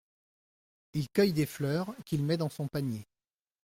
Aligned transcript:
Il 0.95 1.09
cueille 1.11 1.31
des 1.31 1.45
fleurs, 1.45 1.93
qu'il 2.07 2.23
met 2.25 2.35
dans 2.35 2.49
son 2.49 2.67
panier. 2.67 3.05